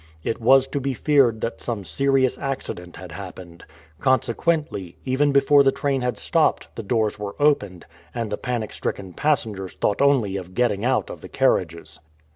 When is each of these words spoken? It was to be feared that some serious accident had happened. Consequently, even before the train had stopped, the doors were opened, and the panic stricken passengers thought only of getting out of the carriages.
It 0.23 0.41
was 0.41 0.65
to 0.69 0.79
be 0.79 0.95
feared 0.95 1.41
that 1.41 1.61
some 1.61 1.85
serious 1.85 2.35
accident 2.39 2.95
had 2.95 3.11
happened. 3.11 3.63
Consequently, 3.99 4.97
even 5.05 5.31
before 5.31 5.61
the 5.61 5.71
train 5.71 6.01
had 6.01 6.17
stopped, 6.17 6.69
the 6.75 6.81
doors 6.81 7.19
were 7.19 7.35
opened, 7.39 7.85
and 8.11 8.31
the 8.31 8.35
panic 8.37 8.73
stricken 8.73 9.13
passengers 9.13 9.75
thought 9.75 10.01
only 10.01 10.37
of 10.37 10.55
getting 10.55 10.83
out 10.83 11.11
of 11.11 11.21
the 11.21 11.29
carriages. 11.29 11.99